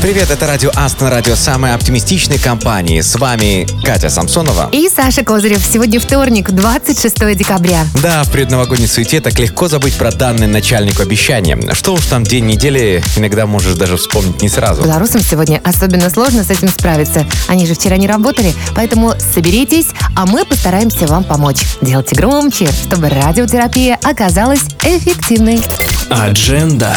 [0.00, 3.02] Привет, это радио Астон, радио самой оптимистичной компании.
[3.02, 4.70] С вами Катя Самсонова.
[4.72, 5.62] И Саша Козырев.
[5.62, 7.84] Сегодня вторник, 26 декабря.
[8.02, 11.58] Да, в предновогодней суете так легко забыть про данный начальнику обещания.
[11.74, 14.82] Что уж там день недели, иногда можешь даже вспомнить не сразу.
[14.82, 17.26] Белорусам сегодня особенно сложно с этим справиться.
[17.46, 21.66] Они же вчера не работали, поэтому соберитесь, а мы постараемся вам помочь.
[21.82, 25.60] Делайте громче, чтобы радиотерапия оказалась эффективной.
[26.10, 26.94] Адженда.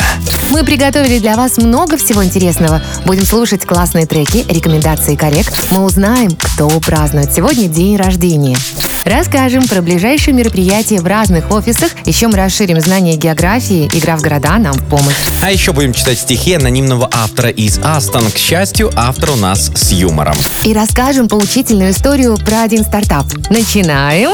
[0.50, 2.82] Мы приготовили для вас много всего интересного.
[3.06, 5.54] Будем слушать классные треки, рекомендации коррект.
[5.72, 8.58] Мы узнаем, кто празднует сегодня день рождения.
[9.06, 11.92] Расскажем про ближайшие мероприятия в разных офисах.
[12.06, 13.90] Еще мы расширим знания географии.
[13.94, 15.16] Игра в города нам в помощь.
[15.44, 18.32] А еще будем читать стихи анонимного автора из Астон.
[18.32, 20.36] К счастью, автор у нас с юмором.
[20.64, 23.26] И расскажем поучительную историю про один стартап.
[23.50, 24.32] Начинаем.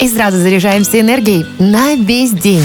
[0.00, 2.64] И сразу заряжаемся энергией на весь день.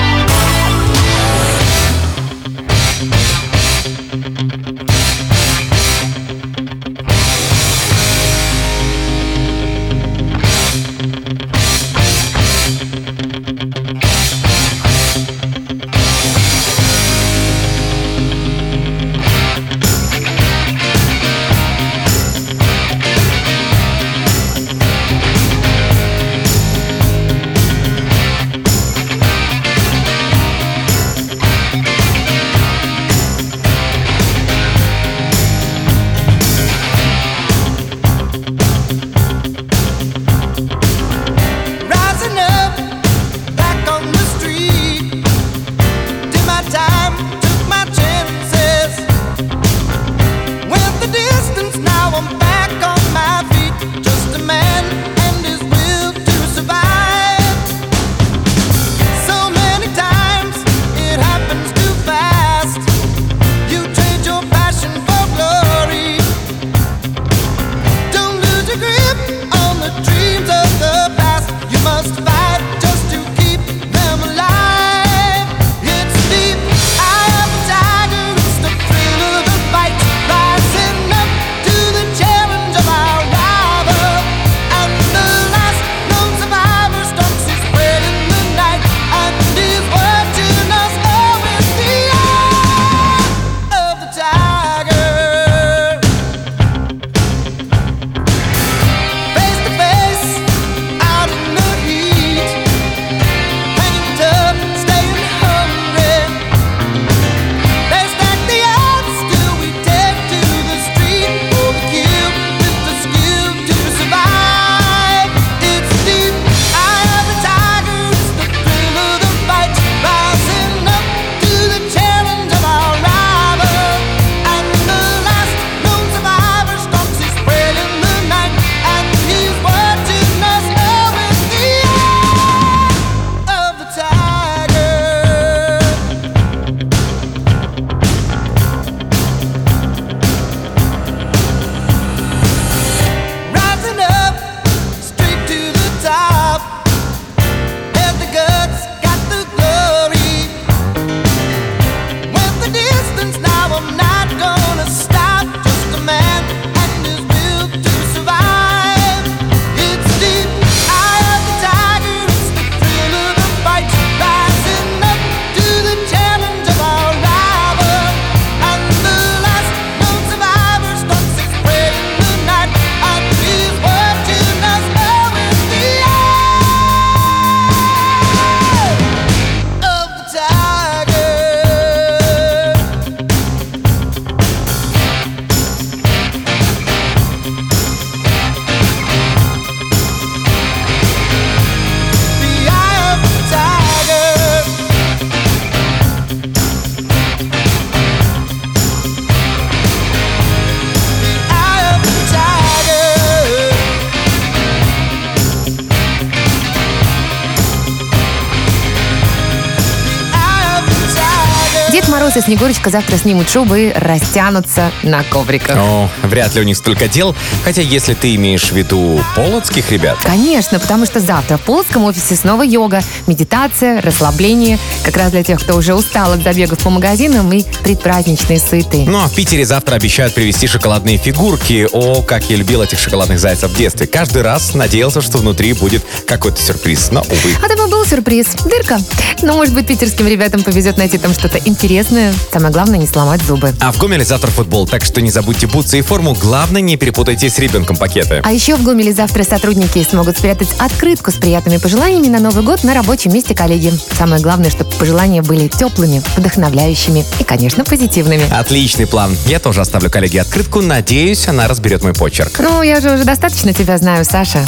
[212.31, 215.75] Мороз и Снегурочка завтра снимут шубы и растянутся на ковриках.
[215.75, 217.35] О, вряд ли у них столько дел.
[217.65, 222.35] Хотя, если ты имеешь в виду полоцких ребят, Конечно, потому что завтра в Полоцком офисе
[222.35, 224.77] снова йога, медитация, расслабление.
[225.03, 229.03] Как раз для тех, кто уже устал от забегов по магазинам и предпраздничные суеты.
[229.05, 231.87] Ну а в Питере завтра обещают привезти шоколадные фигурки.
[231.91, 234.07] О, как я любил этих шоколадных зайцев в детстве.
[234.07, 237.11] Каждый раз надеялся, что внутри будет какой-то сюрприз.
[237.11, 237.51] Но, увы.
[237.61, 238.47] А там был сюрприз.
[238.63, 238.99] Дырка.
[239.41, 242.20] Но, может быть, питерским ребятам повезет найти там что-то интересное.
[242.51, 243.73] Самое главное, не сломать зубы.
[243.79, 246.35] А в Гомеле завтра футбол, так что не забудьте бутсы и форму.
[246.35, 248.41] Главное, не перепутайте с ребенком пакеты.
[248.43, 252.83] А еще в Гомеле завтра сотрудники смогут спрятать открытку с приятными пожеланиями на Новый год
[252.83, 253.93] на рабочем месте коллеги.
[254.17, 258.43] Самое главное, чтобы пожелания были теплыми, вдохновляющими и, конечно, позитивными.
[258.51, 259.35] Отличный план.
[259.45, 260.81] Я тоже оставлю коллеге открытку.
[260.81, 262.59] Надеюсь, она разберет мой почерк.
[262.59, 264.65] Ну, я же уже достаточно тебя знаю, Саша.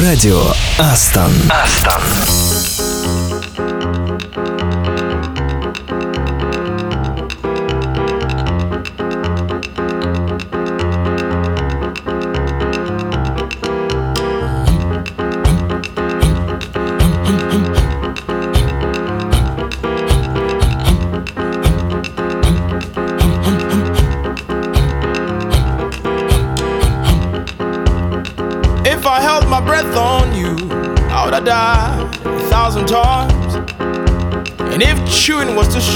[0.00, 0.42] Радио
[0.78, 1.32] Астон.
[1.48, 2.75] If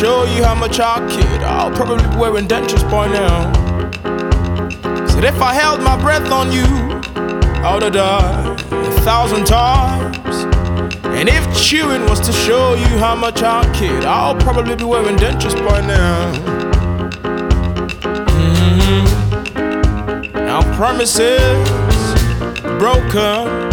[0.00, 3.52] show you how much I kid, I'll probably be wearing dentures by now.
[5.08, 6.64] Said if I held my breath on you,
[7.62, 10.46] I would have died a thousand times.
[11.04, 15.18] And if chewing was to show you how much I kid, I'll probably be wearing
[15.18, 16.32] dentures by now.
[18.40, 19.04] Mhm.
[20.46, 21.68] Now promises
[22.78, 23.68] broken.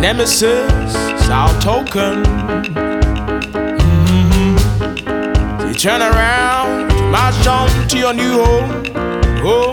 [0.00, 0.94] Nemesis,
[1.28, 2.49] our token.
[5.80, 8.84] Turn around, march on to your new home.
[9.42, 9.72] Oh,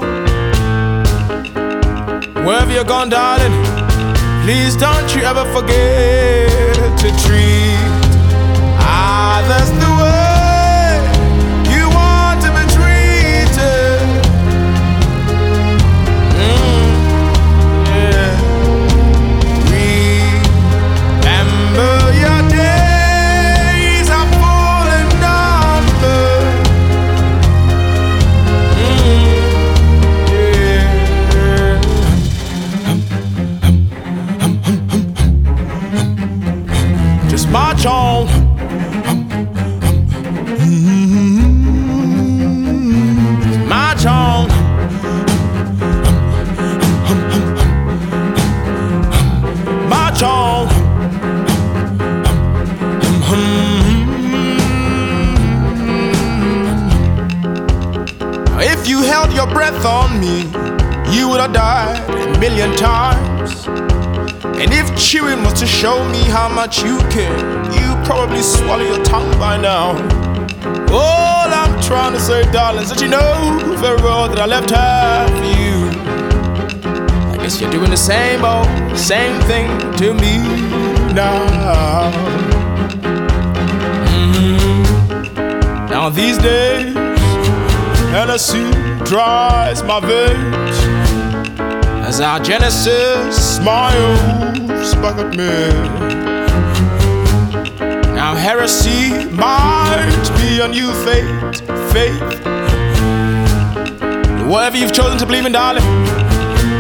[2.46, 3.52] wherever you're gone, darling,
[4.46, 7.76] please don't you ever forget to treat
[8.80, 10.07] others the way
[59.58, 60.42] breath on me,
[61.18, 63.66] you would have died a million times.
[64.62, 67.40] And if chewing was to show me how much you care,
[67.74, 69.88] you'd probably swallow your tongue by now.
[70.94, 74.70] All I'm trying to say, darling, is that you know very well that I left
[74.70, 75.76] half for you.
[77.34, 79.68] I guess you're doing the same old, same thing
[80.02, 80.34] to me
[81.16, 82.12] now.
[84.06, 85.90] Mhm.
[85.90, 86.94] Now these days,
[88.12, 90.78] Hennessy dries my veins
[92.06, 95.48] as our Genesis smiles back at me.
[98.14, 101.62] Now heresy might be a new faith,
[101.94, 102.22] faith.
[104.46, 105.86] Whatever you've chosen to believe in, darling.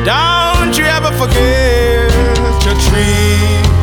[0.03, 2.11] Don't you ever forget
[2.61, 3.76] to treat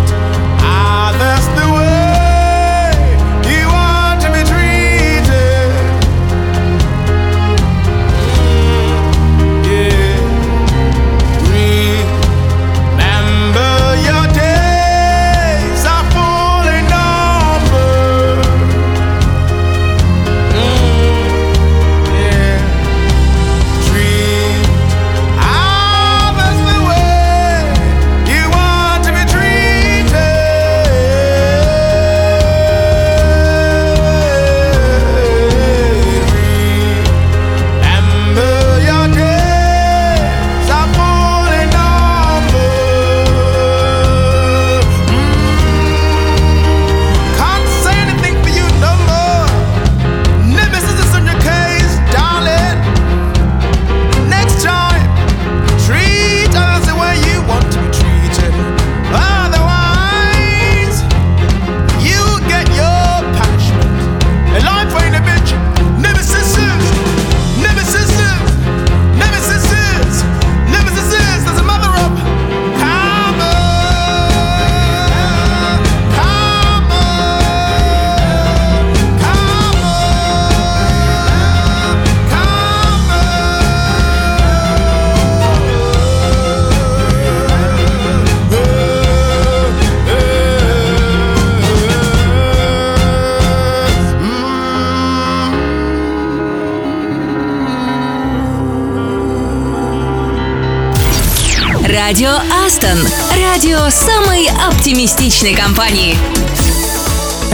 [103.91, 106.34] Самой оптимистичной компании.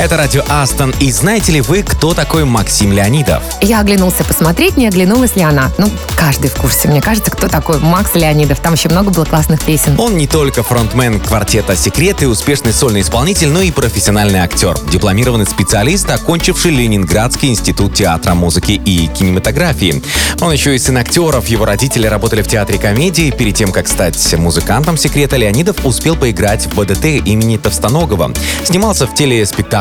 [0.01, 0.95] Это радио Астон.
[0.99, 3.43] И знаете ли вы, кто такой Максим Леонидов?
[3.61, 5.71] Я оглянулся посмотреть, не оглянулась ли она.
[5.77, 6.89] Ну, каждый в курсе.
[6.89, 8.61] Мне кажется, кто такой Макс Леонидов.
[8.61, 10.01] Там еще много было классных песен.
[10.01, 14.75] Он не только фронтмен квартета «Секрет» и успешный сольный исполнитель, но и профессиональный актер.
[14.91, 20.03] Дипломированный специалист, окончивший Ленинградский институт театра, музыки и кинематографии.
[20.41, 21.47] Он еще и сын актеров.
[21.49, 23.31] Его родители работали в театре комедии.
[23.33, 28.33] Перед тем, как стать музыкантом «Секрета», Леонидов успел поиграть в БДТ имени Товстоногова.
[28.65, 29.15] Снимался в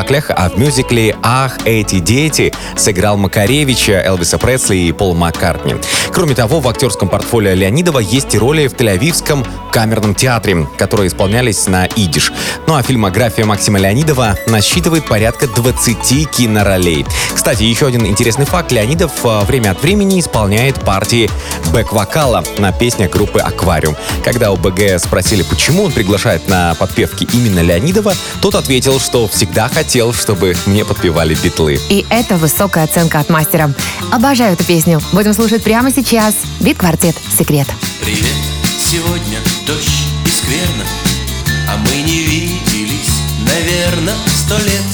[0.09, 5.75] телеспектаклях, а в мюзикле «Ах, эти дети» сыграл Макаревича, Элвиса Пресли и Пол Маккартни.
[6.11, 11.67] Кроме того, в актерском портфолио Леонидова есть и роли в Тель-Авивском камерном театре, которые исполнялись
[11.67, 12.31] на идиш.
[12.67, 17.05] Ну а фильмография Максима Леонидова насчитывает порядка 20 киноролей.
[17.33, 18.71] Кстати, еще один интересный факт.
[18.71, 21.29] Леонидов э, время от времени исполняет партии
[21.71, 23.95] бэк-вокала на песнях группы «Аквариум».
[24.23, 29.69] Когда у БГ спросили, почему он приглашает на подпевки именно Леонидова, тот ответил, что всегда
[29.69, 31.77] хотел, чтобы мне подпевали битлы.
[31.89, 33.73] И это высокая оценка от мастера.
[34.11, 35.01] Обожаю эту песню.
[35.11, 36.35] Будем слушать прямо сейчас.
[36.61, 37.67] Бит-квартет «Секрет».
[38.01, 38.25] Привет,
[38.79, 40.85] сегодня дождь и скверно
[41.69, 44.89] А мы не виделись, наверное, сто лет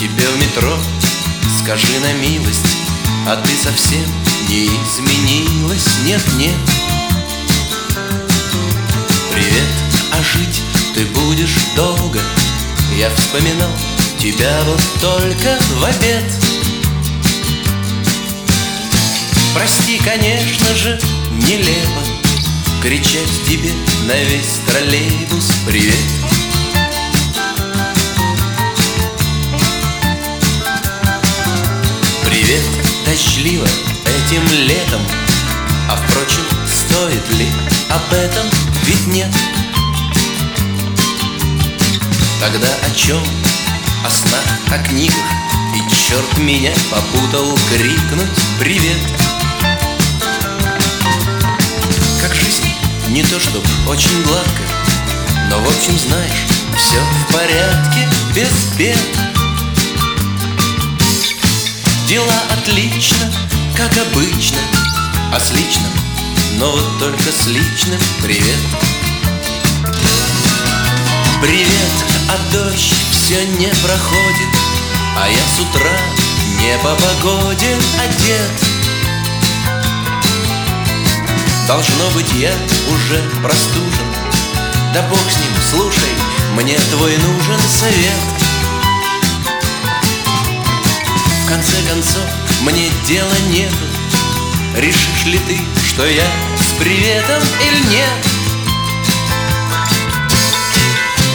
[0.00, 0.76] Тебе в метро
[1.62, 2.66] скажи на милость
[3.28, 4.04] А ты совсем
[4.48, 6.56] не изменилась, нет-нет
[9.30, 9.68] Привет,
[10.12, 10.63] а жить
[10.94, 12.20] ты будешь долго.
[12.96, 13.72] Я вспоминал
[14.18, 16.24] тебя вот только в обед.
[19.54, 22.02] Прости, конечно же, нелепо
[22.82, 23.70] Кричать тебе
[24.06, 25.94] на весь троллейбус привет
[32.24, 32.62] Привет,
[33.06, 33.66] дождливо
[34.06, 35.00] этим летом.
[35.88, 37.46] А впрочем, стоит ли
[37.90, 38.44] об этом?
[38.86, 39.30] Ведь нет
[42.40, 43.22] Тогда о чем?
[44.04, 45.14] О снах, о книгах.
[45.74, 48.98] И черт меня попутал крикнуть привет.
[52.20, 52.68] Как жизнь,
[53.08, 54.62] не то чтоб очень гладко
[55.50, 58.98] Но в общем знаешь, все в порядке, без бед.
[62.08, 63.32] Дела отлично,
[63.76, 64.58] как обычно
[65.32, 65.90] А с личным,
[66.58, 68.93] но вот только с личным привет
[71.46, 71.68] Привет,
[72.30, 74.48] а дождь все не проходит
[75.14, 75.92] А я с утра
[76.58, 78.50] не по погоде одет
[81.68, 82.50] Должно быть, я
[82.88, 84.14] уже простужен
[84.94, 86.08] Да бог с ним, слушай,
[86.54, 88.24] мне твой нужен совет
[91.44, 92.24] В конце концов,
[92.62, 93.84] мне дела нету
[94.78, 96.26] Решишь ли ты, что я
[96.58, 98.33] с приветом или нет?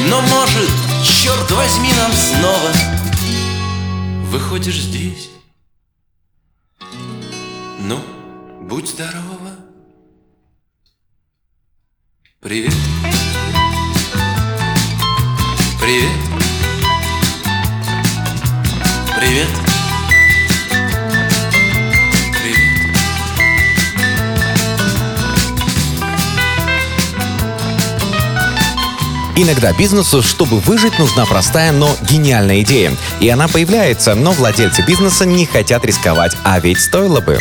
[0.09, 0.69] Но может,
[1.03, 2.71] черт возьми, нам снова
[4.29, 5.29] Выходишь здесь.
[7.79, 7.99] Ну,
[8.61, 9.55] будь здорова.
[12.39, 12.73] Привет.
[15.79, 16.11] Привет.
[19.15, 19.58] Привет
[29.41, 32.91] Иногда бизнесу, чтобы выжить, нужна простая, но гениальная идея.
[33.21, 37.39] И она появляется, но владельцы бизнеса не хотят рисковать, а ведь стоило бы.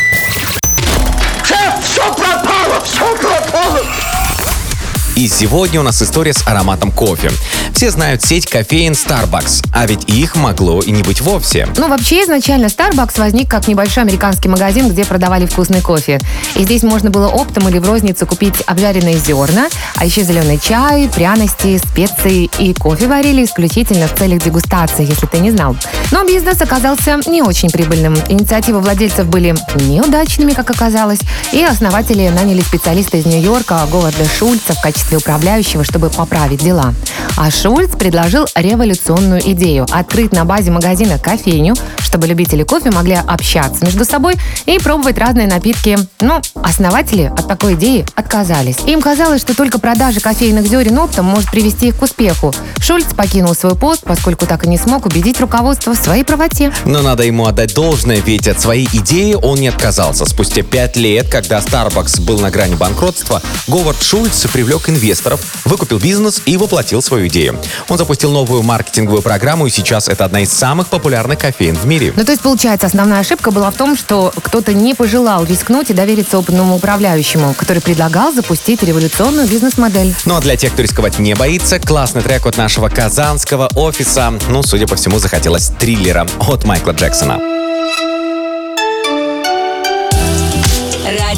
[5.19, 7.29] И сегодня у нас история с ароматом кофе.
[7.73, 11.67] Все знают сеть кофеин Starbucks, а ведь их могло и не быть вовсе.
[11.75, 16.21] Ну, вообще, изначально Starbucks возник как небольшой американский магазин, где продавали вкусный кофе.
[16.55, 21.09] И здесь можно было оптом или в розницу купить обжаренные зерна, а еще зеленый чай,
[21.13, 25.75] пряности, специи и кофе варили исключительно в целях дегустации, если ты не знал.
[26.11, 28.15] Но бизнес оказался не очень прибыльным.
[28.29, 31.19] Инициативы владельцев были неудачными, как оказалось,
[31.51, 36.93] и основатели наняли специалиста из Нью-Йорка Говарда Шульца в качестве управляющего, чтобы поправить дела.
[37.37, 43.85] А Шульц предложил революционную идею– открыть на базе магазина кофейню, чтобы любители кофе могли общаться
[43.85, 44.35] между собой
[44.65, 45.97] и пробовать разные напитки.
[46.21, 48.77] Но основатели от такой идеи отказались.
[48.87, 52.53] Им казалось, что только продажа кофейных зерен оптом может привести их к успеху.
[52.79, 56.73] Шульц покинул свой пост, поскольку так и не смог убедить руководство в своей правоте.
[56.85, 60.25] Но надо ему отдать должное, ведь от своей идеи он не отказался.
[60.25, 66.41] Спустя пять лет, когда Starbucks был на грани банкротства, Говард Шульц привлек инвесторов, выкупил бизнес
[66.45, 67.59] и воплотил свою идею.
[67.87, 72.13] Он запустил новую маркетинговую программу, и сейчас это одна из самых популярных кофеин в мире.
[72.15, 75.93] Ну, то есть, получается, основная ошибка была в том, что кто-то не пожелал рискнуть и
[75.93, 80.13] довериться опытному управляющему, который предлагал запустить революционную бизнес-модель.
[80.25, 84.33] Ну, а для тех, кто рисковать не боится, классный трек от нашего казанского офиса.
[84.49, 87.39] Ну, судя по всему, захотелось триллера от Майкла Джексона.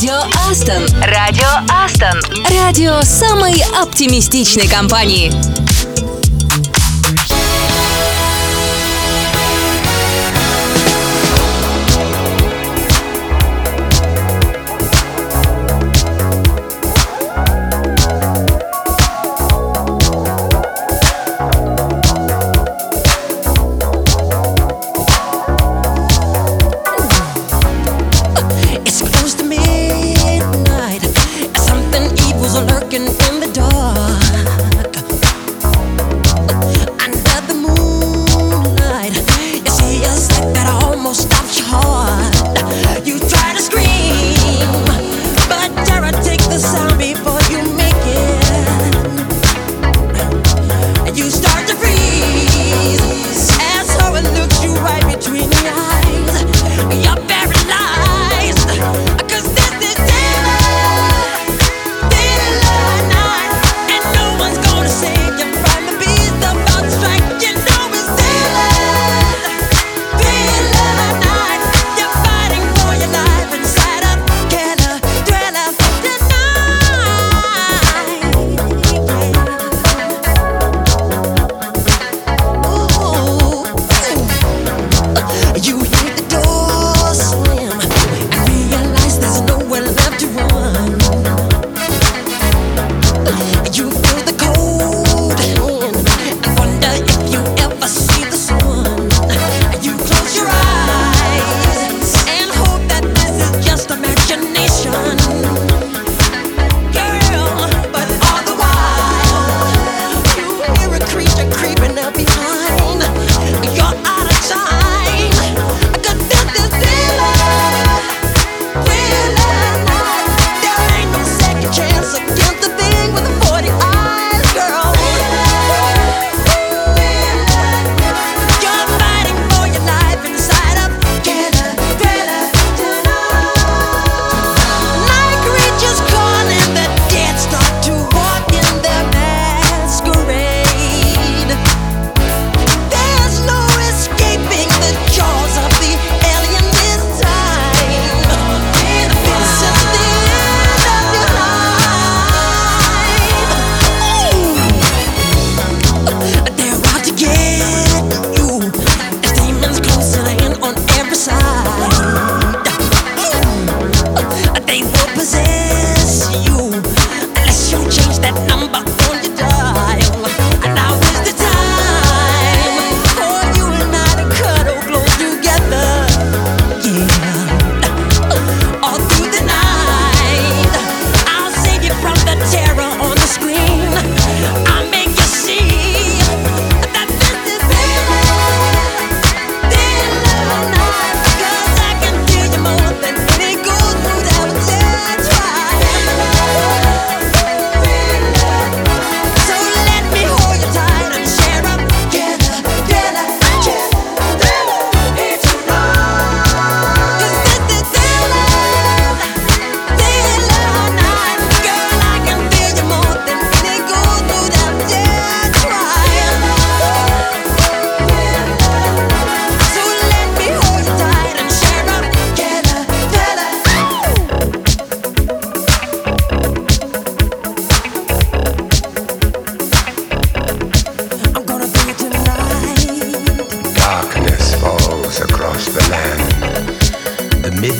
[0.01, 0.15] Радио
[0.49, 0.83] Астон.
[1.01, 1.80] Радио Астон.
[2.01, 2.19] Бостон.
[2.49, 5.31] Радио самой оптимистичной компании.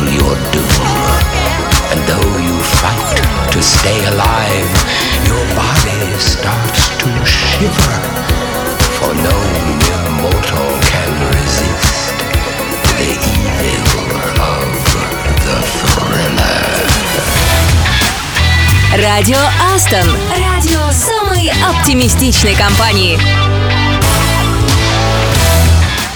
[0.00, 0.70] fulfill your doom.
[1.92, 4.70] And though you fight to stay alive,
[5.26, 7.98] your body starts to shiver.
[8.96, 9.36] For no
[9.80, 12.14] mere mortal can resist
[12.98, 14.10] the evil
[14.40, 14.72] of
[15.44, 15.58] the
[15.92, 16.60] thriller.
[19.02, 19.38] Радио
[19.72, 20.08] Астон.
[20.36, 23.59] Радио самой оптимистичной компании.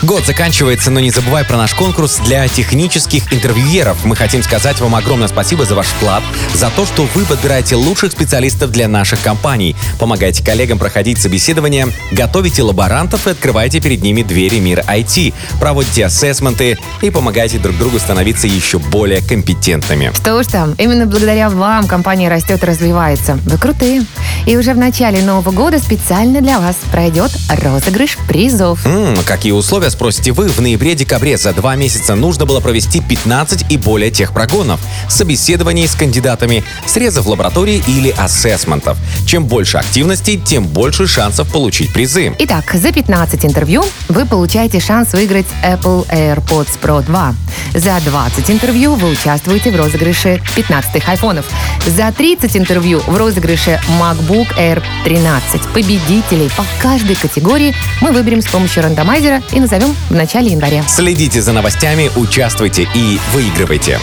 [0.05, 4.05] Год заканчивается, но не забывай про наш конкурс для технических интервьюеров.
[4.05, 8.13] Мы хотим сказать вам огромное спасибо за ваш вклад, за то, что вы подбираете лучших
[8.13, 14.59] специалистов для наших компаний, помогаете коллегам проходить собеседования, готовите лаборантов и открываете перед ними двери
[14.59, 20.13] мира IT, проводите ассессменты и помогаете друг другу становиться еще более компетентными.
[20.15, 23.39] Что уж там, именно благодаря вам компания растет и развивается.
[23.47, 24.05] Вы крутые.
[24.47, 28.85] И уже в начале Нового года специально для вас пройдет розыгрыш призов.
[28.85, 33.79] М, какие условия, спросите вы, в ноябре-декабре за два месяца нужно было провести 15 и
[33.79, 38.99] более техпрогонов, собеседований с кандидатами, срезов лаборатории или ассессментов.
[39.27, 42.35] Чем больше активностей, тем больше шансов получить призы.
[42.41, 47.35] Итак, за 15 интервью вы получаете шанс выиграть Apple AirPods Pro 2.
[47.73, 51.47] За 20 интервью вы участвуете в розыгрыше 15 айфонов.
[51.87, 55.63] За 30 интервью в розыгрыше MacBook Air 13.
[55.73, 60.83] Победителей по каждой категории мы выберем с помощью рандомайзера и назовем в начале января.
[60.89, 63.99] Следите за новостями, участвуйте и выигрывайте.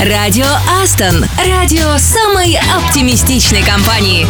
[0.00, 0.46] Радио
[0.82, 1.24] Астон.
[1.46, 4.26] Радио самой оптимистичной компании.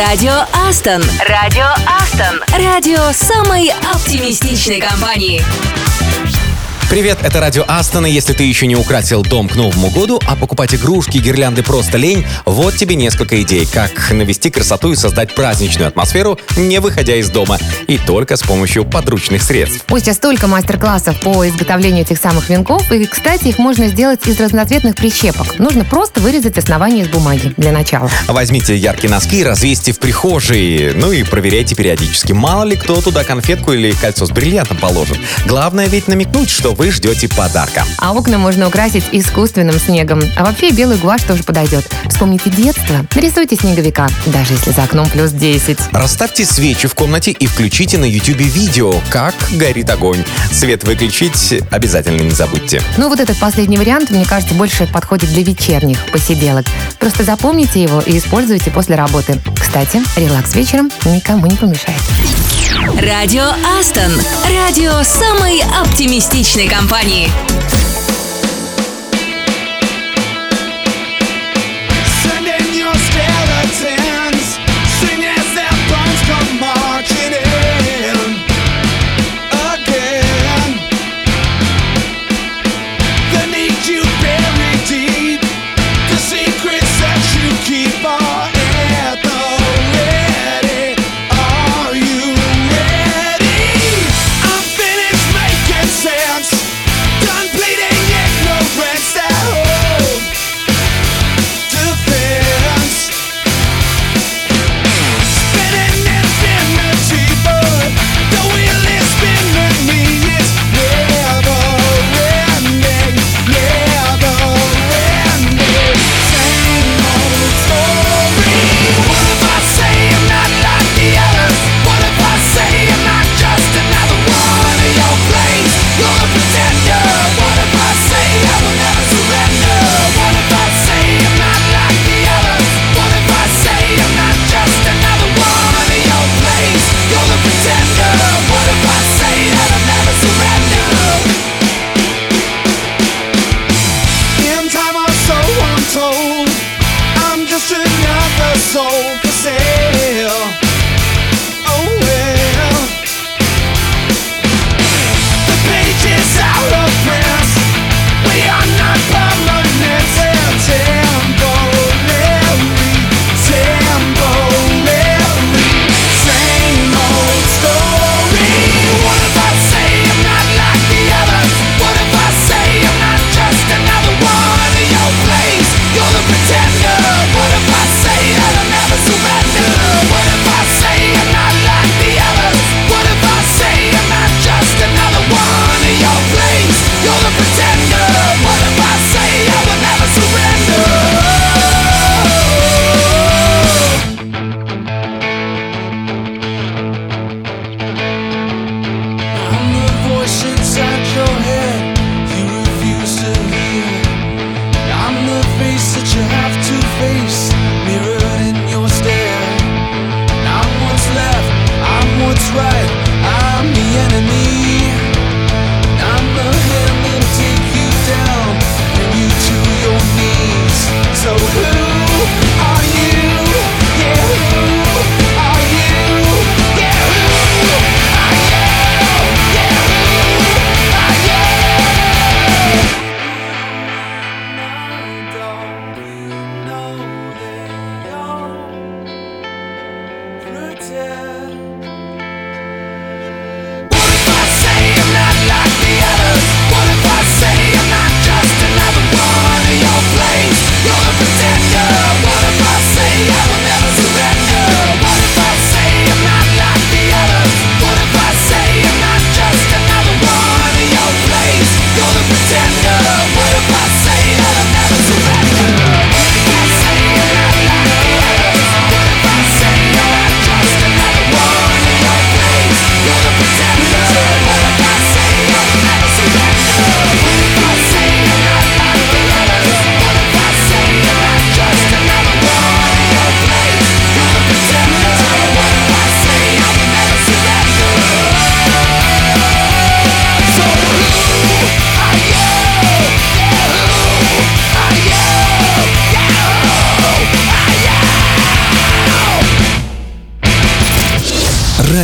[0.00, 0.32] Радио
[0.66, 1.02] Астон.
[1.28, 2.40] Радио Астон.
[2.58, 5.42] Радио самой оптимистичной компании.
[6.88, 8.06] Привет, это радио Астона.
[8.06, 12.26] Если ты еще не украсил дом к Новому году, а покупать игрушки, гирлянды просто лень,
[12.60, 17.56] вот тебе несколько идей, как навести красоту и создать праздничную атмосферу, не выходя из дома,
[17.86, 19.82] и только с помощью подручных средств.
[19.88, 24.94] Костя, столько мастер-классов по изготовлению этих самых венков, и, кстати, их можно сделать из разноцветных
[24.94, 25.58] прищепок.
[25.58, 28.10] Нужно просто вырезать основание из бумаги для начала.
[28.28, 32.32] Возьмите яркие носки, развесьте в прихожей, ну и проверяйте периодически.
[32.32, 35.16] Мало ли кто туда конфетку или кольцо с бриллиантом положит.
[35.46, 37.86] Главное ведь намекнуть, что вы ждете подарка.
[37.96, 40.20] А окна можно украсить искусственным снегом.
[40.36, 41.90] А вообще белый гуашь тоже подойдет.
[42.06, 43.06] Вспомните детства.
[43.14, 45.78] Нарисуйте снеговика, даже если за окном плюс 10.
[45.92, 50.24] Расставьте свечи в комнате и включите на YouTube видео, как горит огонь.
[50.52, 52.82] Свет выключить обязательно не забудьте.
[52.96, 56.66] Ну вот этот последний вариант, мне кажется, больше подходит для вечерних посиделок.
[56.98, 59.40] Просто запомните его и используйте после работы.
[59.58, 62.00] Кстати, релакс вечером никому не помешает.
[63.00, 63.44] Радио
[63.78, 64.12] Астон.
[64.54, 67.30] Радио самой оптимистичной компании.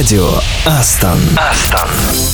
[0.06, 1.18] Радио Астон.
[1.36, 2.25] Астон.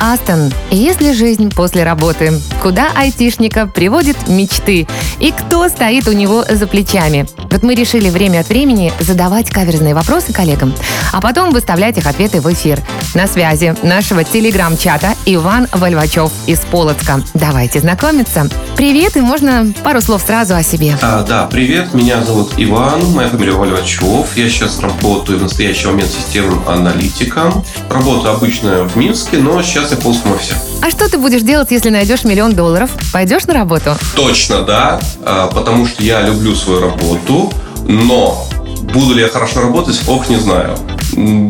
[0.00, 0.52] Астон.
[0.70, 4.88] Если жизнь после работы, куда айтишника приводит мечты
[5.20, 7.28] и кто стоит у него за плечами.
[7.50, 10.74] Вот мы решили время от времени задавать каверзные вопросы коллегам,
[11.12, 12.80] а потом выставлять их ответы в эфир.
[13.14, 17.22] На связи нашего телеграм-чата Иван Вольвачев из Полоцка.
[17.34, 18.48] Давайте знакомиться.
[18.76, 20.96] Привет, и можно пару слов сразу о себе.
[21.00, 24.36] А, да, привет, меня зовут Иван, моя фамилия Вольвачев.
[24.36, 27.64] Я сейчас работаю в настоящий момент системным аналитиком.
[27.88, 30.54] Работаю обычно в Минске, но сейчас я в полском офисе.
[30.80, 32.90] А что ты будешь делать, если найдешь миллион долларов?
[33.12, 33.96] Пойдешь на работу?
[34.16, 37.52] Точно, да, а, потому что я люблю свою работу,
[37.86, 38.46] но
[38.78, 40.76] буду ли я хорошо работать, ох, не знаю.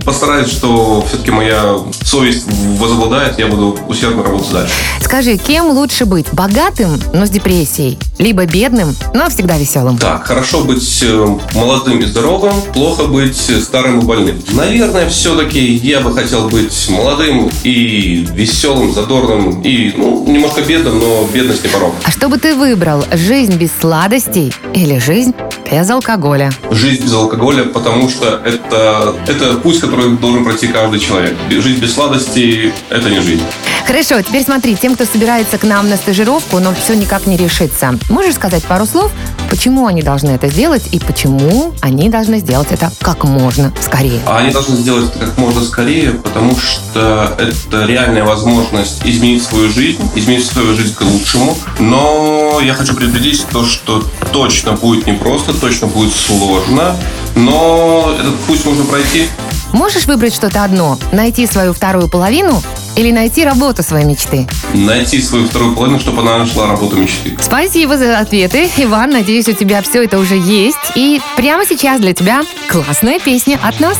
[0.04, 2.46] Постараюсь, что все-таки моя совесть
[2.78, 4.74] возобладает, я буду усердно работать дальше.
[5.00, 6.26] Скажи, кем лучше быть?
[6.32, 7.98] Богатым, но с депрессией?
[8.18, 9.98] Либо бедным, но всегда веселым?
[9.98, 14.42] Так, хорошо быть э, молодым и здоровым, плохо быть старым и больным.
[14.52, 21.28] Наверное, все-таки я бы хотел быть молодым и веселым, задорным и, ну, немножко бедным, но
[21.32, 21.94] бедность не порог.
[22.04, 23.04] А что бы ты выбрал?
[23.12, 25.34] Жизнь без сладостей или жизнь
[25.70, 26.50] без алкоголя?
[26.70, 31.36] Жизнь без алкоголя, потому что это, это путь, который должен пройти каждый человек.
[31.50, 33.42] Жизнь без сладостей– это не жизнь.
[33.86, 37.98] Хорошо, теперь смотри, тем, кто собирается к нам на стажировку, но все никак не решится.
[38.10, 39.10] Можешь сказать пару слов,
[39.48, 44.20] почему они должны это сделать и почему они должны сделать это как можно скорее?
[44.26, 49.70] А они должны сделать это как можно скорее, потому что это реальная возможность изменить свою
[49.70, 51.56] жизнь, изменить свою жизнь к лучшему.
[51.78, 56.94] Но я хочу предупредить то, что точно будет непросто, точно будет сложно,
[57.34, 59.28] но этот путь нужно пройти.
[59.72, 60.98] Можешь выбрать что-то одно?
[61.12, 62.62] Найти свою вторую половину
[62.96, 64.48] или найти работу своей мечты?
[64.72, 67.36] Найти свою вторую половину, чтобы она нашла работу мечты.
[67.40, 68.68] Спасибо за ответы.
[68.78, 70.76] Иван, надеюсь, у тебя все это уже есть.
[70.94, 73.98] И прямо сейчас для тебя классная песня от нас.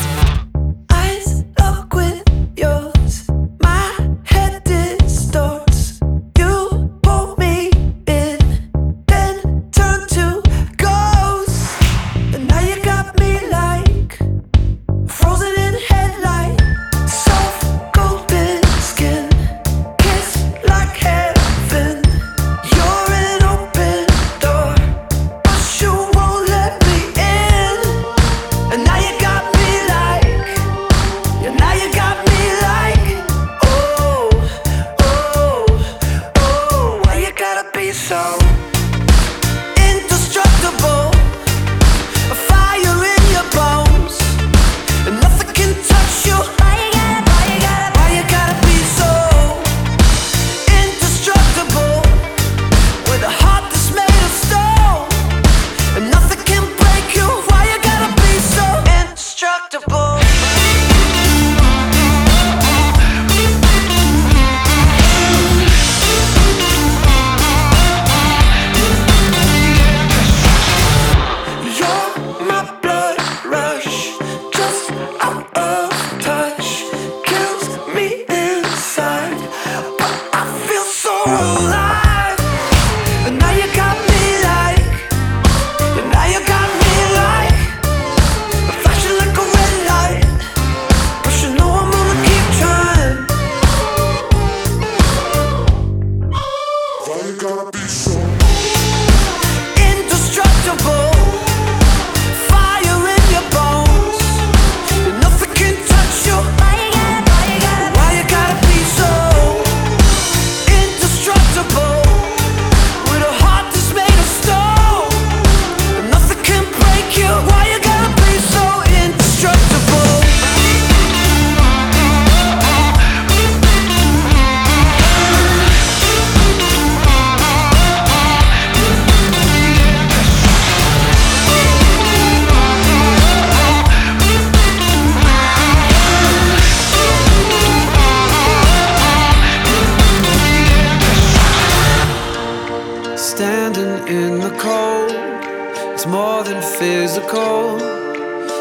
[147.19, 147.79] Physical.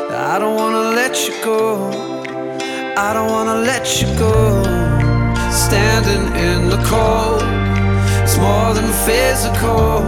[0.10, 1.90] I don't wanna let you go.
[2.98, 4.64] I don't wanna let you go.
[5.52, 7.44] Standing in the cold,
[8.24, 10.02] it's more than physical.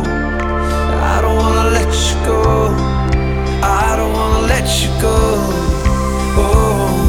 [1.14, 2.74] I don't wanna let you go.
[3.62, 5.18] I don't wanna let you go.
[6.42, 7.09] Oh.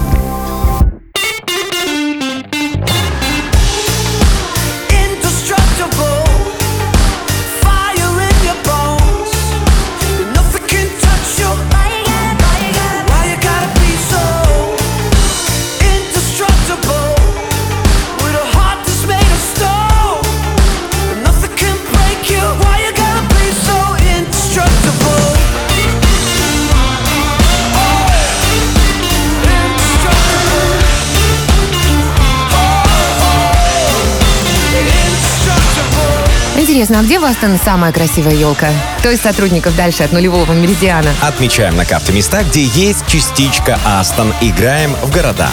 [36.80, 38.68] Интересно, а где в Астон самая красивая елка?
[39.00, 41.10] Кто из сотрудников дальше от нулевого меридиана?
[41.20, 44.32] Отмечаем на карте места, где есть частичка Астон.
[44.40, 45.50] Играем в города.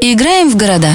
[0.00, 0.88] Играем в города.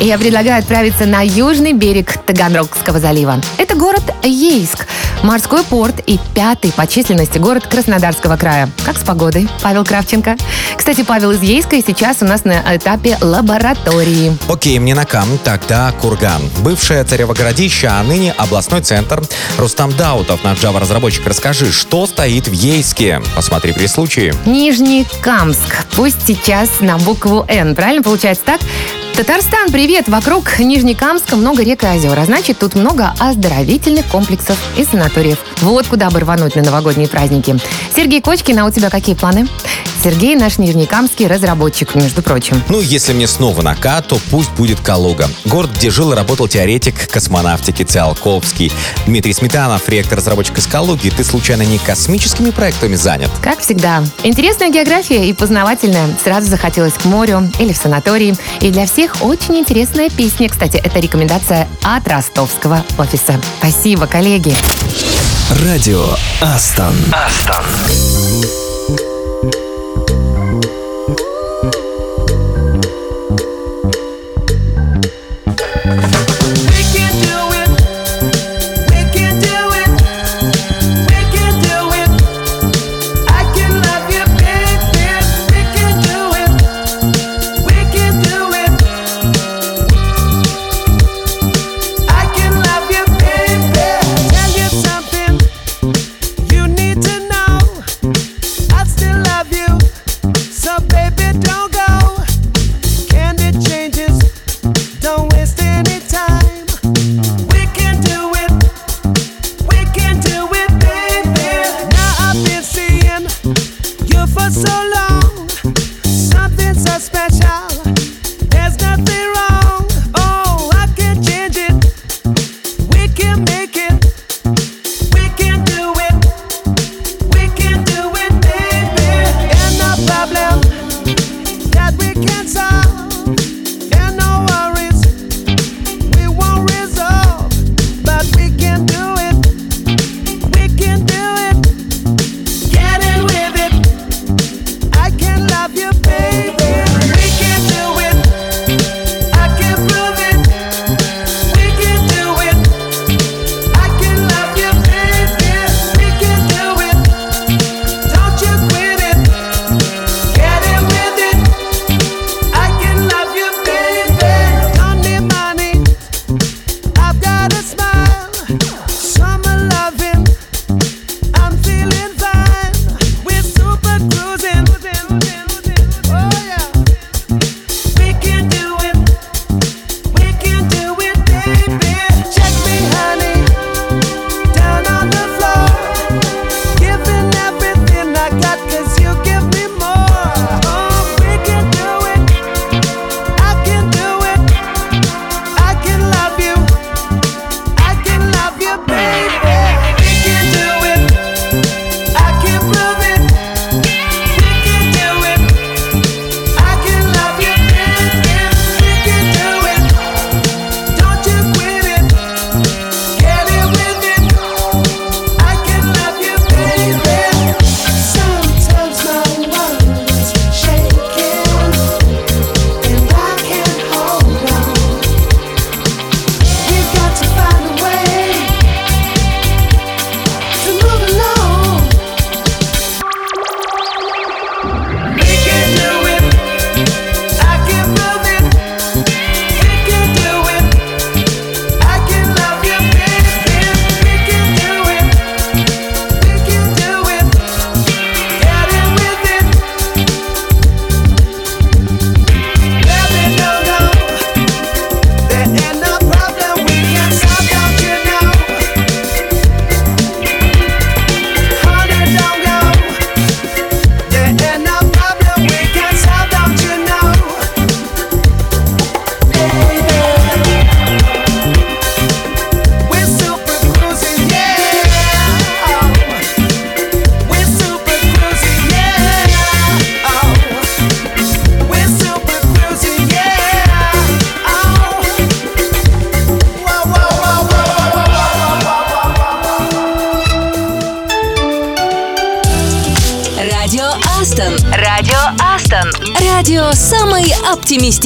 [0.00, 3.42] Я предлагаю отправиться на южный берег Таганрогского залива.
[3.58, 4.86] Это город Ейск,
[5.24, 8.70] морской порт и пятый по численности город Краснодарского края.
[8.84, 10.36] Как с погодой, Павел Кравченко?
[10.76, 14.36] Кстати, Павел из Ейска и сейчас у нас на этапе лаборатории.
[14.48, 16.42] Окей, мне на камень, тогда Курган.
[16.60, 19.22] Бывшее царево городище, а ныне областной центр.
[19.56, 23.22] Рустам Даутов, наш Java-разработчик, расскажи, что стоит в Ейске?
[23.34, 24.34] Посмотри при случае.
[24.44, 25.86] Нижний Камск.
[25.92, 27.74] Пусть сейчас на букву «Н».
[27.74, 28.60] Правильно получается так?
[29.16, 30.08] Татарстан, привет!
[30.08, 35.38] Вокруг Нижнекамска много рек и озер, а значит, тут много оздоровительных комплексов и санаториев.
[35.60, 37.56] Вот куда бы рвануть на новогодние праздники.
[37.94, 39.46] Сергей Кочкин, а у тебя какие планы?
[40.04, 42.62] Сергей наш нижнекамский разработчик, между прочим.
[42.68, 45.30] Ну, если мне снова на К, то пусть будет Калуга.
[45.46, 48.70] Город, где жил и работал теоретик космонавтики Циолковский.
[49.06, 51.08] Дмитрий Сметанов, ректор разработчик из Калуги.
[51.08, 53.30] Ты случайно не космическими проектами занят?
[53.40, 54.04] Как всегда.
[54.22, 56.14] Интересная география и познавательная.
[56.22, 58.36] Сразу захотелось к морю или в санатории.
[58.60, 60.50] И для всех очень интересная песня.
[60.50, 63.40] Кстати, это рекомендация от ростовского офиса.
[63.58, 64.54] Спасибо, коллеги.
[65.62, 66.04] Радио
[66.42, 66.92] Астон.
[67.10, 67.64] Астон.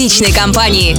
[0.09, 0.97] Оптимистичной компании.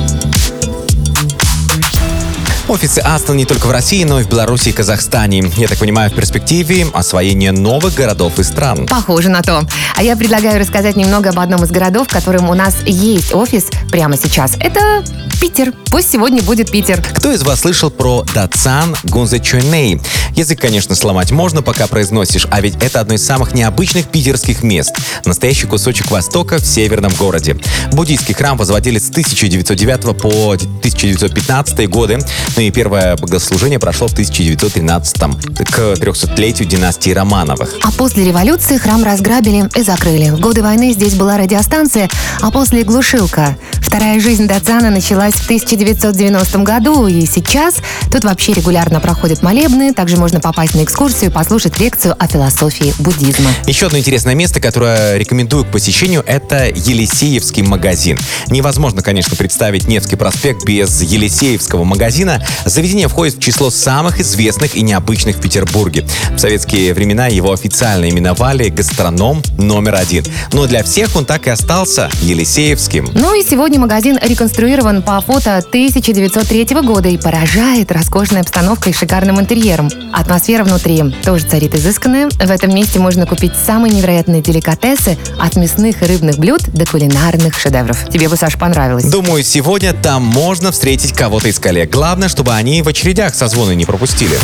[2.68, 5.51] Офисы Астон не только в России, но и в Беларуси и Казахстане.
[5.57, 8.86] Я так понимаю, в перспективе освоение новых городов и стран.
[8.86, 9.64] Похоже на то.
[9.95, 13.66] А я предлагаю рассказать немного об одном из городов, в котором у нас есть офис
[13.91, 14.55] прямо сейчас.
[14.60, 15.03] Это
[15.40, 15.74] Питер.
[15.90, 17.02] Пусть сегодня будет Питер.
[17.16, 20.02] Кто из вас слышал про Датсан Гунзачуней?
[20.36, 24.96] Язык, конечно, сломать можно, пока произносишь, а ведь это одно из самых необычных питерских мест.
[25.26, 27.58] Настоящий кусочек Востока в северном городе.
[27.92, 32.20] Буддийский храм возводили с 1909 по 1915 годы,
[32.56, 37.76] ну и первое богослужение прошло в 1913 к 300-летию династии Романовых.
[37.82, 40.30] А после революции храм разграбили и закрыли.
[40.32, 42.10] В годы войны здесь была радиостанция,
[42.42, 43.58] а после глушилка.
[43.82, 47.75] Вторая жизнь Датсана началась в 1990 году, и сейчас
[48.11, 52.93] тут вообще регулярно проходят молебны, также можно попасть на экскурсию и послушать лекцию о философии
[52.99, 53.49] буддизма.
[53.65, 58.19] Еще одно интересное место, которое рекомендую к посещению, это Елисеевский магазин.
[58.47, 62.43] Невозможно, конечно, представить Невский проспект без Елисеевского магазина.
[62.65, 66.05] Заведение входит в число самых известных и необычных в Петербурге.
[66.32, 70.25] В советские времена его официально именовали гастроном номер один.
[70.53, 73.09] Но для всех он так и остался Елисеевским.
[73.13, 79.39] Ну и сегодня магазин реконструирован по фото 1903 года и поражает роскошной обстановкой и шикарным
[79.39, 79.89] интерьером.
[80.13, 82.30] Атмосфера внутри тоже царит изысканная.
[82.30, 87.59] В этом месте можно купить самые невероятные деликатесы от мясных и рыбных блюд до кулинарных
[87.59, 88.09] шедевров.
[88.09, 89.05] Тебе бы, Саш, понравилось.
[89.05, 91.89] Думаю, сегодня там можно встретить кого-то из коллег.
[91.91, 94.38] Главное, чтобы они в очередях созвоны не пропустили.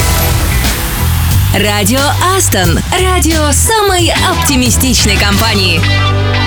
[1.58, 2.02] Радио
[2.36, 2.80] Астон.
[3.02, 6.45] Радио самой оптимистичной компании.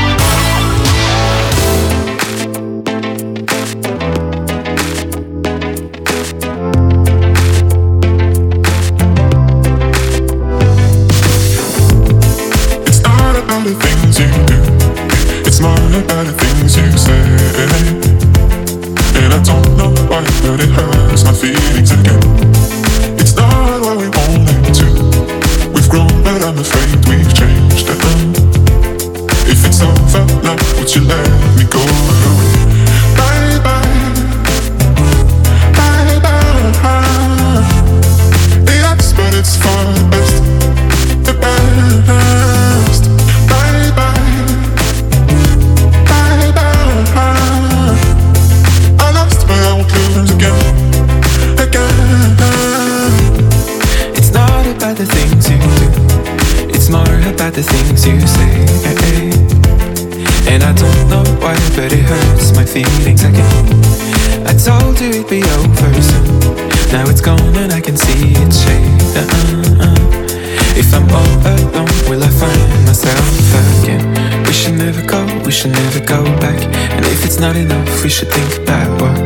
[78.09, 79.19] We should think about what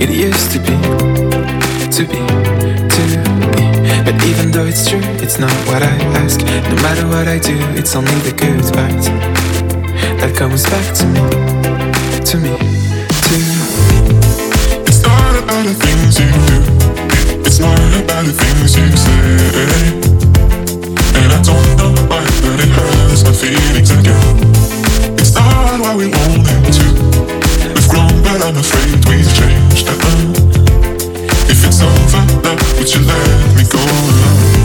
[0.00, 0.76] it used to be
[1.90, 2.22] to be,
[2.94, 3.18] to be.
[4.06, 6.38] But even though it's true, it's not what I ask.
[6.70, 9.02] No matter what I do, it's only the good part
[10.20, 11.22] that comes back to me,
[12.30, 12.54] to me,
[13.26, 13.58] to me.
[14.86, 16.58] It's not about the things you do.
[17.42, 19.26] It's not about the things you say.
[21.18, 25.18] And I don't know why, but it hurts my feelings again.
[25.18, 27.39] It's not what we wanted to.
[27.80, 29.88] We've grown, but I'm afraid we've changed.
[31.48, 33.80] If it's over now, would you let me go?
[33.80, 34.59] Bye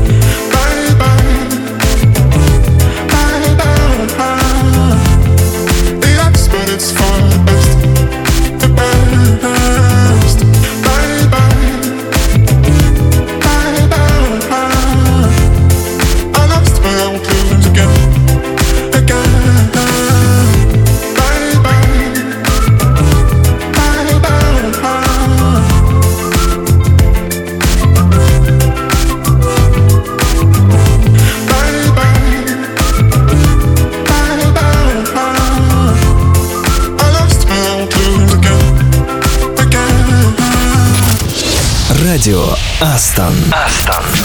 [42.81, 43.33] Астон.
[43.53, 44.24] Астон.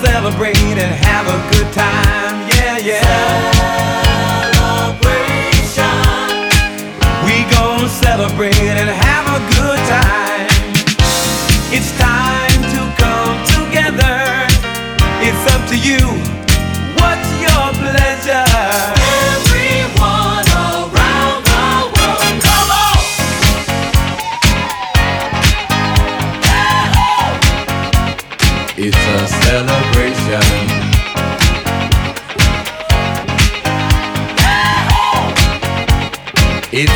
[0.00, 2.48] Celebrate and have a good time.
[2.48, 3.02] Yeah, yeah.
[4.54, 5.98] Celebration.
[7.26, 10.48] We gon' celebrate and have a good time.
[11.72, 14.46] It's time to come together.
[15.20, 16.31] It's up to you.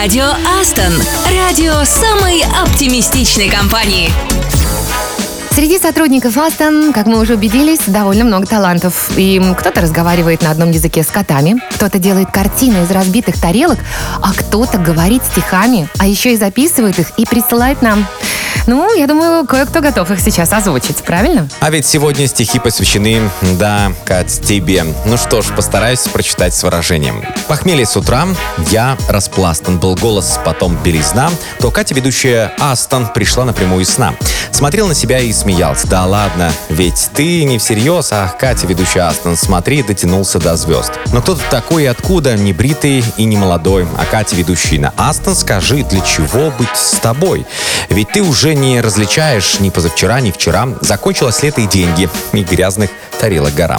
[0.00, 0.92] Радио Астон.
[1.26, 4.10] Радио самой оптимистичной компании.
[5.50, 9.10] Среди сотрудников Астон, как мы уже убедились, довольно много талантов.
[9.16, 13.78] И кто-то разговаривает на одном языке с котами, кто-то делает картины из разбитых тарелок,
[14.22, 18.06] а кто-то говорит стихами, а еще и записывает их и присылает нам.
[18.66, 21.48] Ну, я думаю, кое-кто готов их сейчас озвучить, правильно?
[21.60, 24.84] А ведь сегодня стихи посвящены, да, Кать, тебе.
[25.06, 27.24] Ну что ж, постараюсь прочитать с выражением.
[27.48, 28.26] Похмелье с утра,
[28.70, 34.14] я распластан, был голос, потом белизна, то Катя, ведущая Астон, пришла напрямую из сна.
[34.52, 35.86] Смотрел на себя и смеялся.
[35.86, 40.92] Да ладно, ведь ты не всерьез, ах, Катя, ведущая Астон, смотри, дотянулся до звезд.
[41.12, 44.92] Но кто ты такой и откуда, не бритый и не молодой, а Катя, ведущий на
[44.96, 47.46] Астон, скажи, для чего быть с тобой?
[47.88, 50.68] Ведь ты уже не различаешь ни позавчера, ни вчера.
[50.80, 52.90] Закончилось лето и деньги, и грязных
[53.20, 53.78] повторила гора.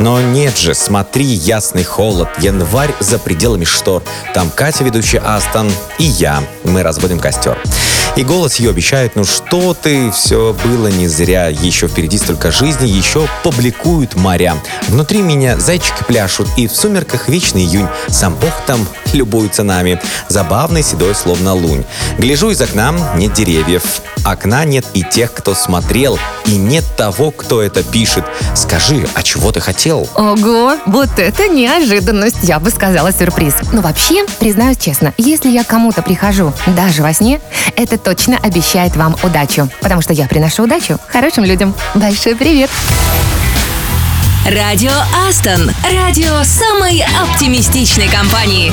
[0.00, 4.02] Но нет же, смотри, ясный холод, январь за пределами штор.
[4.34, 6.42] Там Катя, ведущая Астон, и я.
[6.64, 7.58] Мы разводим костер.
[8.16, 12.86] И голос ее обещает, ну что ты, все было не зря, еще впереди столько жизни,
[12.86, 14.56] еще публикуют моря.
[14.88, 17.88] Внутри меня зайчики пляшут, и в сумерках вечный июнь.
[18.08, 21.84] Сам Бог там любуется нами, забавный седой словно лунь.
[22.18, 27.62] Гляжу из окна, нет деревьев, окна нет и тех, кто смотрел, и нет того, кто
[27.62, 28.24] это пишет.
[28.54, 30.08] Скажи, а чего ты хотел?
[30.14, 33.54] Ого, вот это неожиданность, я бы сказала сюрприз.
[33.72, 37.40] Но вообще, признаюсь честно, если я кому-то прихожу, даже во сне,
[37.76, 39.68] это точно обещает вам удачу.
[39.80, 41.74] Потому что я приношу удачу хорошим людям.
[41.94, 42.70] Большой привет!
[44.44, 44.90] Радио
[45.28, 45.70] Астон.
[45.84, 48.72] Радио самой оптимистичной компании.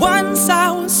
[0.00, 1.00] Once I was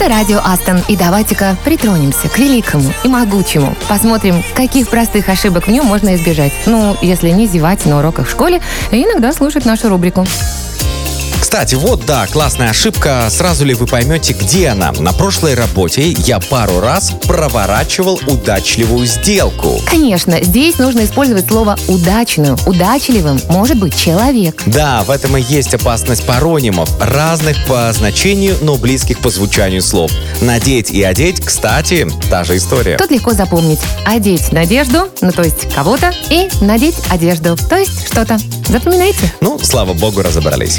[0.00, 3.76] Это радио Астон, и давайте-ка притронемся к великому и могучему.
[3.86, 6.52] Посмотрим, каких простых ошибок в нем можно избежать.
[6.64, 10.24] Ну, если не зевать на уроках в школе, и иногда слушать нашу рубрику.
[11.50, 13.26] Кстати, вот да, классная ошибка.
[13.28, 14.92] Сразу ли вы поймете, где она?
[14.92, 19.80] На прошлой работе я пару раз проворачивал удачливую сделку.
[19.84, 22.56] Конечно, здесь нужно использовать слово «удачную».
[22.66, 24.62] Удачливым может быть человек.
[24.66, 30.12] Да, в этом и есть опасность паронимов, разных по значению, но близких по звучанию слов.
[30.40, 32.96] Надеть и одеть, кстати, та же история.
[32.96, 33.80] Тут легко запомнить.
[34.06, 38.38] Одеть надежду, ну то есть кого-то, и надеть одежду, то есть что-то.
[38.68, 39.34] Запоминайте.
[39.40, 40.78] Ну, слава богу, разобрались.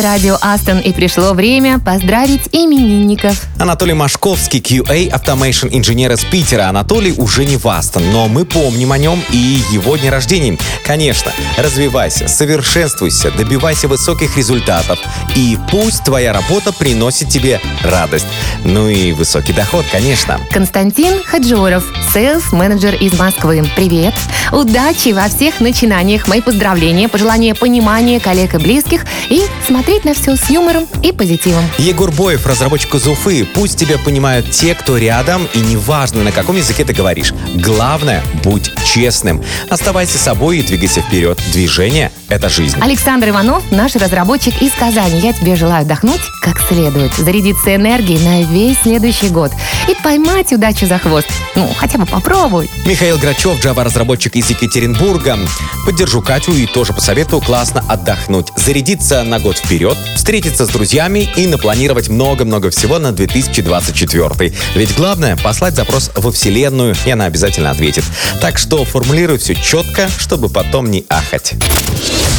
[0.00, 3.49] Радио Aston, и пришло время поздравить именинников.
[3.60, 6.70] Анатолий Машковский, QA Automation инженер из Питера.
[6.70, 9.36] Анатолий уже не в Aston, но мы помним о нем и
[9.70, 10.56] его дне рождения.
[10.82, 14.98] Конечно, развивайся, совершенствуйся, добивайся высоких результатов.
[15.36, 18.24] И пусть твоя работа приносит тебе радость.
[18.64, 20.40] Ну и высокий доход, конечно.
[20.50, 21.84] Константин Хаджуров,
[22.14, 23.62] сейлс-менеджер из Москвы.
[23.76, 24.14] Привет!
[24.52, 26.26] Удачи во всех начинаниях.
[26.28, 31.64] Мои поздравления, пожелания понимания коллег и близких и смотреть на все с юмором и позитивом.
[31.76, 33.49] Егор Боев, разработчик из Уфы.
[33.54, 37.32] Пусть тебя понимают те, кто рядом, и неважно, на каком языке ты говоришь.
[37.54, 39.42] Главное, будь честным.
[39.68, 41.40] Оставайся собой и двигайся вперед.
[41.52, 42.78] Движение— это жизнь.
[42.80, 45.20] Александр Иванов, наш разработчик из Казани.
[45.20, 49.52] Я тебе желаю отдохнуть как следует, зарядиться энергией на весь следующий год
[49.88, 51.28] и поймать удачу за хвост.
[51.54, 52.70] Ну, хотя бы попробуй.
[52.86, 55.38] Михаил Грачев, Java-разработчик из Екатеринбурга.
[55.84, 58.48] Поддержу Катю и тоже посоветую классно отдохнуть.
[58.56, 63.12] Зарядиться на год вперед, встретиться с друзьями и напланировать много-много всего на
[63.46, 64.52] 2024.
[64.74, 68.04] Ведь главное— послать запрос во Вселенную, и она обязательно ответит.
[68.40, 71.54] Так что формулируй все четко, чтобы потом не ахать.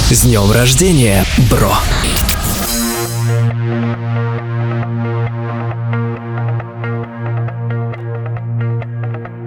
[0.10, 1.74] С днем рождения, бро!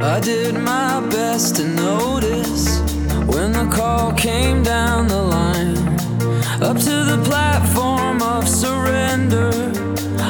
[0.00, 2.80] I did my best to notice
[3.26, 5.76] when the call came down the line.
[6.62, 9.74] Up to the platform of surrender.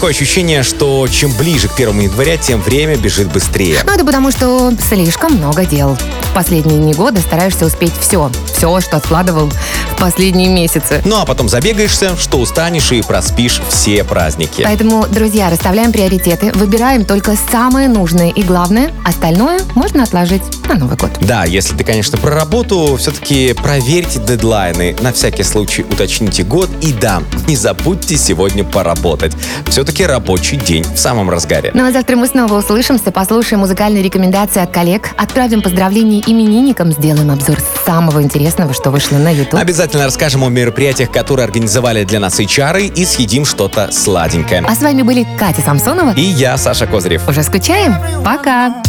[0.00, 3.80] Такое ощущение, что чем ближе к первому января, тем время бежит быстрее.
[3.84, 5.94] Ну, это потому, что слишком много дел.
[6.22, 8.32] В последние дни года стараешься успеть все.
[8.46, 11.02] Все, что откладывал в последние месяцы.
[11.04, 14.62] Ну а потом забегаешься, что устанешь и проспишь все праздники.
[14.64, 20.96] Поэтому, друзья, расставляем приоритеты, выбираем только самое нужное и главное, остальное можно отложить на Новый
[20.96, 21.10] год.
[21.20, 26.92] Да, если ты, конечно, про работу, все-таки проверьте дедлайны, на всякий случай уточните год и
[26.92, 29.32] да, не забудьте сегодня поработать.
[29.66, 31.72] Все-таки рабочий день в самом разгаре.
[31.74, 37.30] Ну а завтра мы снова услышимся, послушаем музыкальные рекомендации от коллег, отправим поздравления именинникам, сделаем
[37.30, 39.60] обзор самого интересного, что вышло на YouTube.
[39.60, 44.64] Обязательно расскажем о мероприятиях, которые организовали для нас HR и съедим что-то сладенькое.
[44.66, 47.28] А с вами были Катя Самсонова И я, Саша Козырев.
[47.28, 47.96] Уже скучаем?
[48.24, 48.82] Пока!